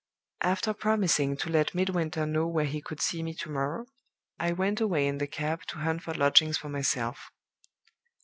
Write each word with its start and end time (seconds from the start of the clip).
"After 0.41 0.73
promising 0.73 1.37
to 1.37 1.51
let 1.51 1.75
Midwinter 1.75 2.25
know 2.25 2.47
where 2.47 2.65
he 2.65 2.81
could 2.81 2.99
see 2.99 3.21
me 3.21 3.35
to 3.35 3.51
morrow, 3.51 3.85
I 4.39 4.51
went 4.51 4.81
away 4.81 5.05
in 5.05 5.19
the 5.19 5.27
cab 5.27 5.61
to 5.67 5.77
hunt 5.77 6.01
for 6.01 6.15
lodgings 6.15 6.57
by 6.57 6.69
myself. 6.69 7.29